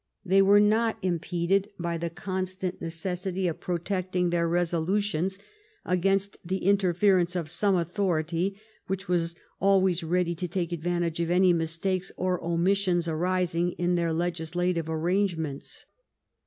They 0.25 0.41
were 0.41 0.59
not 0.59 0.97
impeded 1.03 1.69
by 1.77 1.99
the 1.99 2.09
constant 2.09 2.81
neces 2.81 3.21
sity 3.31 3.47
of 3.47 3.59
protecting 3.59 4.31
their 4.31 4.49
resolutions 4.49 5.37
against 5.85 6.37
the 6.43 6.65
inter 6.65 6.91
ference 6.91 7.35
of 7.35 7.51
some 7.51 7.75
authority 7.75 8.59
which 8.87 9.07
was 9.07 9.35
always 9.59 10.03
ready 10.03 10.33
to 10.33 10.47
take 10.47 10.71
advantage 10.71 11.19
of 11.19 11.29
any 11.29 11.53
mistakes 11.53 12.11
or 12.17 12.43
omissions 12.43 13.07
arising 13.07 13.73
in 13.73 13.93
their 13.93 14.11
legislative 14.11 14.89
arrangements. 14.89 15.85